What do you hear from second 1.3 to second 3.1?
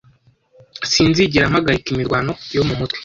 mpagarika imirwano yo mu mutwe